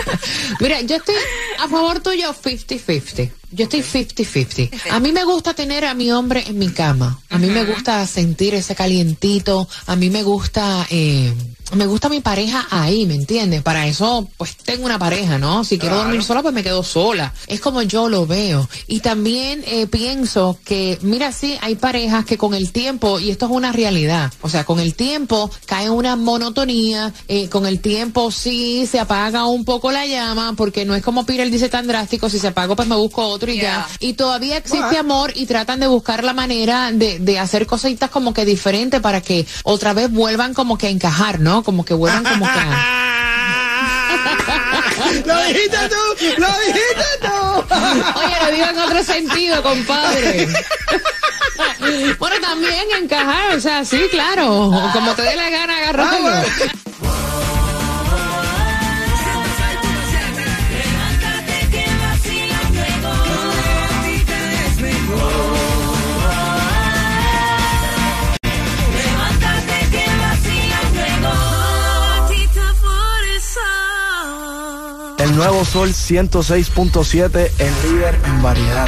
mira, 0.60 0.80
yo 0.82 0.96
estoy 0.96 1.14
a 1.58 1.66
favor 1.66 2.00
tuyo 2.00 2.34
50-50. 2.34 3.30
Yo 3.52 3.64
estoy 3.64 3.80
50-50. 3.80 4.90
A 4.90 5.00
mí 5.00 5.12
me 5.12 5.24
gusta 5.24 5.54
tener 5.54 5.86
a 5.86 5.94
mi 5.94 6.12
hombre 6.12 6.44
en 6.46 6.58
mi 6.58 6.68
cama. 6.68 7.20
A 7.30 7.38
mí 7.38 7.46
me 7.46 7.64
gusta 7.64 8.06
sentir 8.06 8.54
ese 8.54 8.74
calientito. 8.74 9.66
A 9.86 9.96
mí 9.96 10.10
me 10.10 10.22
gusta, 10.24 10.86
eh, 10.90 11.32
me 11.74 11.86
gusta 11.86 12.08
mi 12.08 12.20
pareja 12.20 12.66
ahí, 12.70 13.06
¿me 13.06 13.14
entiendes? 13.14 13.62
Para 13.62 13.86
eso, 13.86 14.28
pues 14.36 14.56
tengo 14.56 14.84
una 14.84 14.98
pareja, 14.98 15.38
¿no? 15.38 15.64
Si 15.64 15.78
quiero 15.78 15.96
dormir 15.96 16.22
sola, 16.22 16.42
pues 16.42 16.54
me 16.54 16.62
quedo 16.62 16.82
sola. 16.82 17.32
Es 17.46 17.60
como 17.60 17.82
yo 17.82 18.08
lo 18.08 18.26
veo. 18.26 18.68
Y 18.86 19.00
también 19.00 19.62
eh, 19.66 19.86
pienso 19.86 20.58
que, 20.64 20.98
mira, 21.02 21.32
sí, 21.32 21.56
hay 21.60 21.74
parejas 21.76 22.24
que 22.24 22.38
con 22.38 22.54
el 22.54 22.72
tiempo, 22.72 23.18
y 23.18 23.30
esto 23.30 23.46
es 23.46 23.52
una 23.52 23.72
realidad, 23.72 24.32
o 24.40 24.48
sea, 24.48 24.64
con 24.64 24.80
el 24.80 24.94
tiempo 24.94 25.50
cae 25.66 25.90
una 25.90 26.16
monotonía, 26.16 27.12
eh, 27.28 27.48
con 27.48 27.66
el 27.66 27.80
tiempo 27.80 28.30
sí 28.30 28.86
se 28.86 29.00
apaga 29.00 29.46
un 29.46 29.64
poco 29.64 29.90
la 29.90 30.06
llama, 30.06 30.54
porque 30.56 30.84
no 30.84 30.94
es 30.94 31.02
como 31.02 31.26
Peter 31.26 31.50
dice 31.50 31.68
tan 31.68 31.86
drástico, 31.86 32.28
si 32.28 32.38
se 32.38 32.48
apaga 32.48 32.76
pues 32.76 32.88
me 32.88 32.96
busco 32.96 33.26
otro 33.26 33.50
y 33.50 33.58
ya. 33.58 33.86
Y 34.00 34.14
todavía 34.14 34.56
existe 34.56 34.96
amor 34.96 35.32
y 35.34 35.46
tratan 35.46 35.80
de 35.80 35.86
buscar 35.86 36.24
la 36.24 36.32
manera 36.32 36.92
de, 36.92 37.18
de 37.18 37.38
hacer 37.38 37.66
cositas 37.66 38.10
como 38.10 38.32
que 38.32 38.44
diferentes 38.44 39.00
para 39.00 39.20
que 39.20 39.46
otra 39.64 39.92
vez 39.92 40.10
vuelvan 40.10 40.54
como 40.54 40.78
que 40.78 40.86
a 40.86 40.90
encajar, 40.90 41.40
¿no? 41.40 41.62
Como 41.64 41.84
que 41.84 41.94
vuelvan 41.94 42.24
como 42.24 42.46
que. 42.46 42.60
¡Lo 45.26 45.42
dijiste 45.44 45.78
tú! 45.88 45.94
¡Lo 46.38 46.48
dijiste 46.66 47.04
tú! 47.22 47.64
Oye, 48.16 48.36
lo 48.42 48.50
digo 48.52 48.66
en 48.66 48.78
otro 48.78 49.02
sentido, 49.02 49.62
compadre. 49.62 50.46
bueno, 52.18 52.36
también 52.40 52.86
encajar, 53.00 53.54
o 53.56 53.60
sea, 53.60 53.84
sí, 53.84 54.08
claro. 54.10 54.72
Como 54.92 55.14
te 55.14 55.22
dé 55.22 55.36
la 55.36 55.50
gana. 55.50 55.92
Levántate 55.92 56.68
que 56.68 56.83
El 75.24 75.34
nuevo 75.36 75.64
Sol 75.64 75.88
106.7, 75.88 77.50
el 77.58 77.90
líder 77.90 78.14
en 78.26 78.42
variedad. 78.42 78.86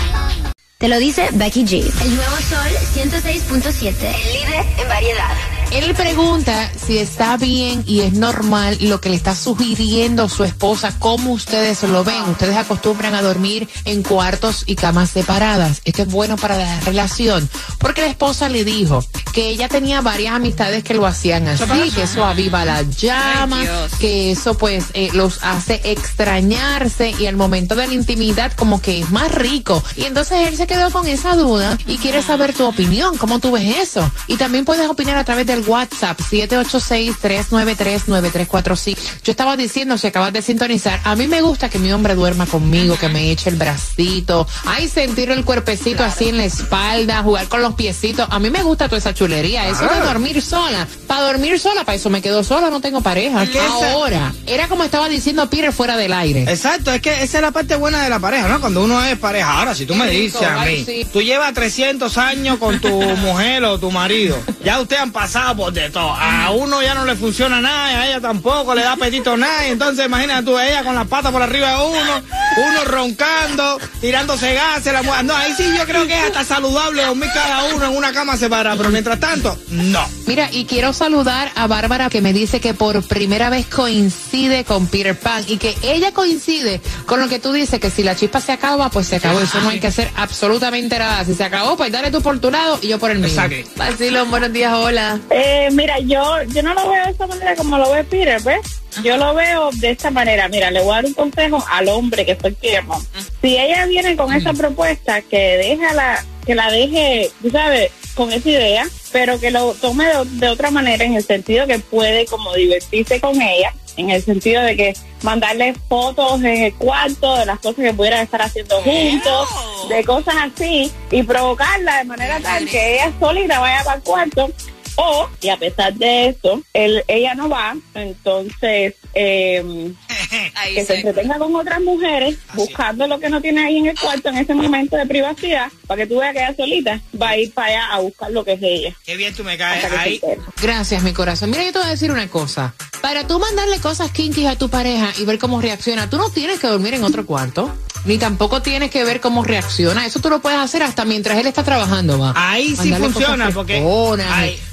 Te 0.76 0.86
lo 0.86 0.98
dice 0.98 1.30
Becky 1.32 1.64
G. 1.64 1.90
El 2.02 2.14
nuevo 2.14 2.36
Sol 2.36 2.68
106.7, 2.94 4.14
el 4.14 4.32
líder 4.34 4.66
en 4.78 4.86
variedad. 4.86 5.34
Él 5.72 5.94
pregunta 5.94 6.70
si 6.86 6.98
está 6.98 7.36
bien 7.36 7.82
y 7.86 8.00
es 8.00 8.12
normal 8.12 8.78
lo 8.80 9.00
que 9.00 9.10
le 9.10 9.16
está 9.16 9.34
sugiriendo 9.34 10.28
su 10.28 10.44
esposa, 10.44 10.94
cómo 10.98 11.32
ustedes 11.32 11.82
lo 11.82 12.04
ven. 12.04 12.22
Ustedes 12.30 12.56
acostumbran 12.56 13.14
a 13.14 13.22
dormir 13.22 13.68
en 13.84 14.02
cuartos 14.02 14.64
y 14.66 14.76
camas 14.76 15.10
separadas. 15.10 15.82
Esto 15.84 16.02
es 16.02 16.08
bueno 16.08 16.36
para 16.36 16.56
la 16.56 16.80
relación. 16.80 17.48
Porque 17.78 18.02
la 18.02 18.08
esposa 18.08 18.48
le 18.48 18.64
dijo 18.64 19.04
que 19.32 19.50
ella 19.50 19.68
tenía 19.68 20.00
varias 20.00 20.34
amistades 20.34 20.82
que 20.82 20.94
lo 20.94 21.04
hacían 21.04 21.46
así, 21.46 21.90
que 21.94 22.04
eso 22.04 22.24
aviva 22.24 22.64
la 22.64 22.80
llama, 22.82 23.62
que 24.00 24.30
eso 24.32 24.56
pues 24.56 24.86
eh, 24.94 25.10
los 25.12 25.40
hace 25.42 25.80
extrañarse 25.84 27.10
y 27.18 27.26
al 27.26 27.36
momento 27.36 27.74
de 27.74 27.86
la 27.86 27.92
intimidad 27.92 28.52
como 28.52 28.80
que 28.80 29.00
es 29.00 29.10
más 29.10 29.30
rico. 29.30 29.82
Y 29.96 30.04
entonces 30.04 30.48
él 30.48 30.56
se 30.56 30.66
quedó 30.66 30.90
con 30.90 31.06
esa 31.06 31.36
duda 31.36 31.76
y 31.86 31.98
quiere 31.98 32.22
saber 32.22 32.54
tu 32.54 32.64
opinión, 32.64 33.18
cómo 33.18 33.38
tú 33.38 33.52
ves 33.52 33.76
eso. 33.76 34.10
Y 34.26 34.36
también 34.36 34.64
puedes 34.64 34.88
opinar 34.88 35.18
a 35.18 35.24
través 35.24 35.46
WhatsApp 35.60 36.18
786-393-9345. 36.20 38.96
Yo 39.22 39.30
estaba 39.30 39.56
diciendo, 39.56 39.98
si 39.98 40.06
acabas 40.06 40.32
de 40.32 40.42
sintonizar, 40.42 41.00
a 41.04 41.16
mí 41.16 41.26
me 41.26 41.42
gusta 41.42 41.68
que 41.68 41.78
mi 41.78 41.92
hombre 41.92 42.14
duerma 42.14 42.46
conmigo, 42.46 42.96
que 42.98 43.08
me 43.08 43.30
eche 43.30 43.50
el 43.50 43.56
bracito, 43.56 44.46
ay, 44.64 44.88
sentir 44.88 45.30
el 45.30 45.44
cuerpecito 45.44 46.04
así 46.04 46.28
en 46.28 46.38
la 46.38 46.44
espalda, 46.44 47.22
jugar 47.22 47.48
con 47.48 47.62
los 47.62 47.74
piecitos. 47.74 48.26
A 48.30 48.38
mí 48.38 48.50
me 48.50 48.62
gusta 48.62 48.86
toda 48.86 48.98
esa 48.98 49.14
chulería, 49.14 49.68
eso 49.68 49.88
de 49.88 50.00
dormir 50.00 50.40
sola. 50.42 50.86
Para 51.06 51.22
dormir 51.22 51.58
sola, 51.58 51.84
para 51.84 51.96
eso 51.96 52.10
me 52.10 52.22
quedo 52.22 52.44
sola, 52.44 52.70
no 52.70 52.80
tengo 52.80 53.00
pareja. 53.00 53.46
Ahora, 53.92 54.32
era 54.46 54.68
como 54.68 54.84
estaba 54.84 55.08
diciendo 55.08 55.48
Peter 55.48 55.72
fuera 55.72 55.96
del 55.96 56.12
aire. 56.12 56.42
Exacto, 56.42 56.92
es 56.92 57.00
que 57.00 57.22
esa 57.22 57.38
es 57.38 57.42
la 57.42 57.52
parte 57.52 57.76
buena 57.76 58.02
de 58.02 58.10
la 58.10 58.18
pareja, 58.18 58.48
¿no? 58.48 58.60
Cuando 58.60 58.84
uno 58.84 59.02
es 59.04 59.18
pareja. 59.18 59.58
Ahora, 59.58 59.74
si 59.74 59.86
tú 59.86 59.94
me 59.94 60.08
dices 60.08 60.42
a 60.42 60.60
ay, 60.60 60.78
mí, 60.78 60.84
sí. 60.84 61.06
tú 61.12 61.22
llevas 61.22 61.52
300 61.54 62.16
años 62.18 62.58
con 62.58 62.80
tu 62.80 62.88
mujer 63.16 63.64
o 63.64 63.78
tu 63.78 63.90
marido, 63.90 64.36
ya 64.64 64.80
ustedes 64.80 65.02
han 65.02 65.12
pasado 65.12 65.45
por 65.54 65.72
de 65.72 65.90
todo. 65.90 66.10
A 66.12 66.50
uno 66.50 66.82
ya 66.82 66.94
no 66.94 67.04
le 67.04 67.14
funciona 67.14 67.60
nada, 67.60 67.92
y 67.92 67.94
a 67.94 68.06
ella 68.08 68.20
tampoco 68.20 68.74
le 68.74 68.82
da 68.82 68.92
apetito 68.92 69.36
nada. 69.36 69.66
y 69.66 69.72
entonces, 69.72 70.06
imagínate 70.06 70.44
tú, 70.44 70.58
ella 70.58 70.82
con 70.82 70.94
las 70.94 71.06
patas 71.06 71.32
por 71.32 71.42
arriba 71.42 71.70
de 71.70 71.84
uno, 71.86 72.22
uno 72.56 72.84
roncando, 72.84 73.78
tirándose 74.00 74.54
gases, 74.54 74.92
la 74.92 75.02
mujer. 75.02 75.24
No, 75.24 75.36
ahí 75.36 75.52
sí 75.56 75.64
yo 75.76 75.84
creo 75.84 76.06
que 76.06 76.14
es 76.18 76.24
hasta 76.24 76.44
saludable 76.44 77.04
dormir 77.04 77.30
cada 77.32 77.64
uno 77.74 77.86
en 77.86 77.96
una 77.96 78.12
cama 78.12 78.36
separada, 78.36 78.76
pero 78.76 78.90
mientras 78.90 79.20
tanto, 79.20 79.56
no. 79.68 80.06
Mira, 80.26 80.48
y 80.50 80.64
quiero 80.64 80.92
saludar 80.92 81.50
a 81.54 81.66
Bárbara 81.66 82.10
que 82.10 82.20
me 82.20 82.32
dice 82.32 82.60
que 82.60 82.74
por 82.74 83.02
primera 83.06 83.50
vez 83.50 83.66
coincide 83.66 84.64
con 84.64 84.86
Peter 84.86 85.18
Pan 85.18 85.44
y 85.46 85.58
que 85.58 85.74
ella 85.82 86.12
coincide 86.12 86.80
con 87.06 87.20
lo 87.20 87.28
que 87.28 87.38
tú 87.38 87.52
dices, 87.52 87.80
que 87.80 87.90
si 87.90 88.02
la 88.02 88.16
chispa 88.16 88.40
se 88.40 88.52
acaba, 88.52 88.90
pues 88.90 89.06
se 89.08 89.16
acabó. 89.16 89.40
Eso 89.40 89.60
no 89.60 89.68
hay 89.68 89.80
que 89.80 89.86
hacer 89.86 90.10
absolutamente 90.16 90.98
nada. 90.98 91.24
Si 91.24 91.34
se 91.34 91.44
acabó, 91.44 91.76
pues 91.76 91.92
dale 91.92 92.10
tú 92.10 92.22
por 92.22 92.38
tu 92.38 92.50
lado 92.50 92.78
y 92.82 92.88
yo 92.88 92.98
por 92.98 93.10
el 93.10 93.18
mío. 93.18 93.34
Vacilón, 93.76 94.30
buenos 94.30 94.52
días, 94.52 94.72
hola. 94.74 95.18
Eh, 95.38 95.68
mira, 95.72 95.98
yo, 95.98 96.42
yo 96.44 96.62
no 96.62 96.72
lo 96.72 96.88
veo 96.88 97.04
de 97.04 97.10
esa 97.10 97.26
manera 97.26 97.54
como 97.56 97.76
lo 97.76 97.90
ve 97.90 98.04
Peter, 98.04 98.40
¿ves? 98.42 98.60
Yo 99.04 99.18
lo 99.18 99.34
veo 99.34 99.70
de 99.72 99.90
esta 99.90 100.10
manera. 100.10 100.48
Mira, 100.48 100.70
le 100.70 100.80
voy 100.80 100.92
a 100.92 100.96
dar 100.96 101.04
un 101.04 101.12
consejo 101.12 101.62
al 101.70 101.88
hombre 101.88 102.24
que 102.24 102.36
fue 102.36 102.54
llamó. 102.62 102.98
Si 103.42 103.58
ella 103.58 103.84
viene 103.84 104.16
con 104.16 104.32
esa 104.32 104.54
propuesta, 104.54 105.20
que 105.20 105.58
deja 105.58 105.92
la, 105.92 106.24
que 106.46 106.54
la 106.54 106.70
deje, 106.70 107.30
tú 107.42 107.50
sabes, 107.50 107.90
con 108.14 108.32
esa 108.32 108.48
idea, 108.48 108.86
pero 109.12 109.38
que 109.38 109.50
lo 109.50 109.74
tome 109.74 110.06
de, 110.06 110.24
de 110.24 110.48
otra 110.48 110.70
manera 110.70 111.04
en 111.04 111.14
el 111.14 111.22
sentido 111.22 111.66
que 111.66 111.80
puede 111.80 112.24
como 112.24 112.54
divertirse 112.54 113.20
con 113.20 113.40
ella, 113.42 113.74
en 113.98 114.08
el 114.08 114.22
sentido 114.22 114.62
de 114.62 114.74
que 114.74 114.96
mandarle 115.22 115.74
fotos 115.86 116.40
en 116.40 116.64
el 116.64 116.74
cuarto 116.74 117.36
de 117.36 117.44
las 117.44 117.58
cosas 117.58 117.84
que 117.84 117.92
pudieran 117.92 118.22
estar 118.22 118.40
haciendo 118.40 118.80
juntos, 118.80 119.48
de 119.90 120.02
cosas 120.02 120.34
así, 120.40 120.90
y 121.10 121.22
provocarla 121.24 121.98
de 121.98 122.04
manera 122.04 122.40
tal 122.40 122.66
que 122.66 122.94
ella 122.94 123.12
solita 123.20 123.60
vaya 123.60 123.84
para 123.84 123.96
el 123.98 124.02
cuarto 124.02 124.50
o, 124.96 125.28
y 125.40 125.48
a 125.48 125.56
pesar 125.56 125.94
de 125.94 126.28
eso, 126.28 126.62
él, 126.72 127.04
ella 127.06 127.34
no 127.34 127.48
va, 127.48 127.76
entonces 127.94 128.94
eh, 129.14 129.92
que 130.74 130.84
se 130.84 130.96
entretenga 130.96 131.38
con 131.38 131.54
otras 131.54 131.80
mujeres 131.80 132.38
buscando 132.54 133.06
lo 133.06 133.18
que 133.18 133.28
no 133.28 133.40
tiene 133.40 133.64
ahí 133.64 133.78
en 133.78 133.86
el 133.86 133.98
cuarto 133.98 134.30
en 134.30 134.38
ese 134.38 134.54
momento 134.54 134.96
de 134.96 135.06
privacidad, 135.06 135.70
para 135.86 136.02
que 136.02 136.06
tú 136.06 136.18
veas 136.18 136.32
que 136.34 136.40
ella 136.40 136.54
solita 136.56 137.00
va 137.20 137.30
a 137.30 137.36
ir 137.36 137.52
para 137.52 137.68
allá 137.68 137.86
a 137.92 137.98
buscar 138.00 138.30
lo 138.30 138.44
que 138.44 138.52
es 138.54 138.62
ella. 138.62 138.96
Qué 139.04 139.16
bien 139.16 139.34
tú 139.34 139.44
me 139.44 139.58
caes 139.58 139.84
ahí. 139.84 140.20
Gracias, 140.60 141.02
mi 141.02 141.12
corazón. 141.12 141.50
Mira, 141.50 141.64
yo 141.64 141.72
te 141.72 141.78
voy 141.78 141.88
a 141.88 141.90
decir 141.90 142.10
una 142.10 142.28
cosa. 142.28 142.74
Para 143.02 143.26
tú 143.26 143.38
mandarle 143.38 143.78
cosas 143.80 144.10
kinky 144.10 144.46
a 144.46 144.56
tu 144.56 144.68
pareja 144.68 145.12
y 145.18 145.24
ver 145.24 145.38
cómo 145.38 145.60
reacciona, 145.60 146.08
tú 146.08 146.16
no 146.16 146.30
tienes 146.30 146.58
que 146.58 146.66
dormir 146.66 146.94
en 146.94 147.04
otro 147.04 147.26
cuarto. 147.26 147.72
Ni 148.04 148.18
tampoco 148.18 148.62
tienes 148.62 148.90
que 148.90 149.02
ver 149.04 149.20
cómo 149.20 149.42
reacciona. 149.42 150.06
Eso 150.06 150.20
tú 150.20 150.30
lo 150.30 150.40
puedes 150.40 150.58
hacer 150.58 150.82
hasta 150.82 151.04
mientras 151.04 151.38
él 151.38 151.46
está 151.46 151.64
trabajando, 151.64 152.18
va. 152.18 152.32
Ahí 152.36 152.70
sí 152.70 152.90
Mandarle 152.90 153.08
funciona, 153.10 153.50
porque-. 153.50 153.82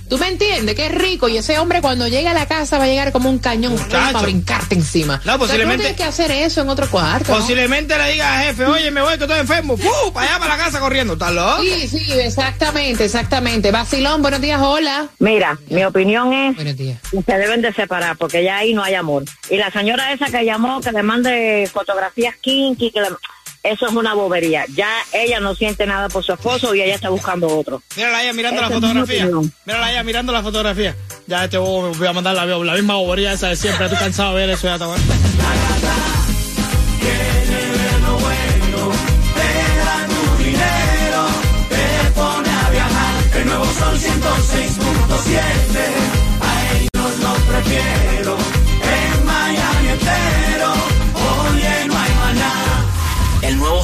Tú 0.09 0.17
me 0.17 0.27
entiendes, 0.27 0.75
que 0.75 0.85
es 0.87 0.91
rico. 0.93 1.27
Y 1.29 1.37
ese 1.37 1.57
hombre 1.59 1.81
cuando 1.81 2.07
llegue 2.07 2.27
a 2.27 2.33
la 2.33 2.45
casa 2.45 2.77
va 2.77 2.83
a 2.83 2.87
llegar 2.87 3.11
como 3.11 3.29
un 3.29 3.39
cañón 3.39 3.75
para 3.89 4.19
brincarte 4.21 4.75
encima. 4.75 5.15
No, 5.17 5.19
O 5.19 5.23
sea, 5.23 5.33
tú 5.33 5.39
posiblemente- 5.39 5.77
tienes 5.83 5.97
que 5.97 6.03
hacer 6.03 6.31
eso 6.31 6.61
en 6.61 6.69
otro 6.69 6.89
cuarto. 6.89 7.31
¿no? 7.33 7.39
Posiblemente 7.39 7.97
le 7.97 8.11
diga 8.13 8.39
al 8.39 8.45
jefe, 8.45 8.65
oye, 8.65 8.91
me 8.91 9.01
voy 9.01 9.17
que 9.17 9.23
estoy 9.23 9.39
enfermo. 9.39 9.77
¡Fu! 9.77 10.13
Para 10.13 10.27
allá, 10.27 10.39
para 10.39 10.57
la 10.57 10.63
casa 10.63 10.79
corriendo. 10.79 11.13
¿Estás 11.13 11.31
loco? 11.33 11.61
Sí, 11.63 11.87
sí, 11.87 12.11
exactamente, 12.19 13.05
exactamente. 13.05 13.71
Vacilón, 13.71 14.21
buenos 14.21 14.41
días, 14.41 14.59
hola. 14.61 15.07
Mira, 15.19 15.57
mi 15.69 15.83
opinión 15.83 16.33
es 16.33 16.55
Buenos 16.55 16.77
días. 16.77 16.99
que 17.09 17.21
se 17.21 17.37
deben 17.37 17.61
de 17.61 17.73
separar 17.73 18.17
porque 18.17 18.43
ya 18.43 18.57
ahí 18.57 18.73
no 18.73 18.83
hay 18.83 18.93
amor. 18.95 19.23
Y 19.49 19.57
la 19.57 19.71
señora 19.71 20.11
esa 20.11 20.25
que 20.27 20.43
llamó, 20.45 20.81
que 20.81 20.91
le 20.91 21.03
mande 21.03 21.69
fotografías 21.73 22.35
kinky, 22.41 22.91
que 22.91 23.01
le- 23.01 23.07
eso 23.63 23.87
es 23.87 23.93
una 23.93 24.13
bobería. 24.13 24.65
Ya 24.75 24.89
ella 25.13 25.39
no 25.39 25.55
siente 25.55 25.85
nada 25.85 26.09
por 26.09 26.23
su 26.23 26.33
esposo 26.33 26.75
y 26.75 26.81
ella 26.81 26.95
está 26.95 27.09
buscando 27.09 27.47
otro. 27.47 27.81
Mírala 27.95 28.23
ella 28.23 28.33
mirando 28.33 28.61
Esa 28.61 28.69
la 28.69 28.75
fotografía. 28.75 29.29
Mírala 29.65 29.91
ella 29.91 30.03
mirando 30.03 30.31
la 30.33 30.43
fotografía. 30.43 30.95
Ya 31.27 31.45
este 31.45 31.57
bobo 31.57 31.89
me 31.91 31.97
voy 31.97 32.07
a 32.07 32.13
mandar 32.13 32.35
la, 32.35 32.45
la 32.45 32.73
misma 32.73 32.95
bobería 32.95 33.33
esa 33.33 33.47
de 33.47 33.55
siempre. 33.55 33.85
Estoy 33.85 33.99
cansado 33.99 34.35
de 34.35 34.41
ver 34.45 34.49
eso 34.51 34.67
ya, 34.67 34.75
está 34.75 34.87
tu 40.07 40.43
dinero, 40.43 41.21
te 41.69 42.11
pone 42.11 42.49
a 42.49 42.69
viajar. 42.69 43.13
El 43.37 43.45
nuevo 43.45 43.65
Sol 43.65 43.97
106.7, 43.97 45.39
a 46.41 46.51
ellos 46.75 47.19
los 47.23 47.37
prefiero. 47.39 48.37
En 48.83 49.25
Miami 49.25 49.87
entero, 49.89 50.42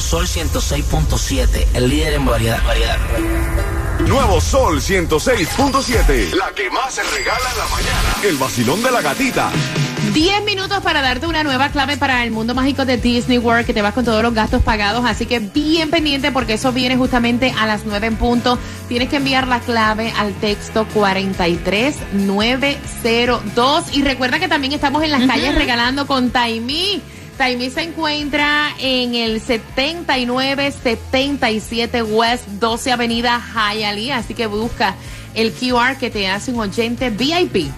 Sol 0.00 0.26
106.7, 0.26 1.66
el 1.74 1.90
líder 1.90 2.14
en 2.14 2.24
variedad. 2.24 2.64
variedad. 2.64 2.96
Nuevo 4.06 4.40
Sol 4.40 4.80
106.7. 4.80 6.32
La 6.32 6.54
que 6.54 6.70
más 6.70 6.94
se 6.94 7.02
regala 7.02 7.50
en 7.52 7.58
la 7.58 7.66
mañana. 7.66 8.16
El 8.22 8.38
vacilón 8.38 8.82
de 8.82 8.90
la 8.90 9.02
gatita. 9.02 9.50
10 10.14 10.44
minutos 10.44 10.82
para 10.82 11.02
darte 11.02 11.26
una 11.26 11.44
nueva 11.44 11.68
clave 11.68 11.98
para 11.98 12.24
el 12.24 12.30
mundo 12.30 12.54
mágico 12.54 12.86
de 12.86 12.96
Disney 12.96 13.36
World, 13.36 13.66
que 13.66 13.74
te 13.74 13.82
vas 13.82 13.92
con 13.92 14.06
todos 14.06 14.22
los 14.22 14.32
gastos 14.32 14.62
pagados, 14.62 15.04
así 15.04 15.26
que 15.26 15.38
bien 15.38 15.90
pendiente 15.90 16.32
porque 16.32 16.54
eso 16.54 16.72
viene 16.72 16.96
justamente 16.96 17.54
a 17.58 17.66
las 17.66 17.84
9 17.84 18.06
en 18.06 18.16
punto. 18.16 18.58
Tienes 18.88 19.10
que 19.10 19.16
enviar 19.16 19.48
la 19.48 19.60
clave 19.60 20.14
al 20.16 20.32
texto 20.34 20.86
43902 20.94 23.84
y 23.92 24.02
recuerda 24.02 24.38
que 24.38 24.48
también 24.48 24.72
estamos 24.72 25.02
en 25.02 25.10
las 25.10 25.26
calles 25.26 25.54
regalando 25.54 26.06
con 26.06 26.30
Taimí. 26.30 27.02
Taimí 27.40 27.70
se 27.70 27.82
encuentra 27.84 28.74
en 28.78 29.14
el 29.14 29.40
7977 29.40 32.02
West 32.02 32.46
12 32.46 32.92
Avenida 32.92 33.40
Hialeah, 33.54 34.18
así 34.18 34.34
que 34.34 34.46
busca 34.46 34.94
el 35.34 35.50
QR 35.50 35.96
que 35.98 36.10
te 36.10 36.28
hace 36.28 36.52
un 36.52 36.60
oyente 36.60 37.08
VIP. 37.08 37.70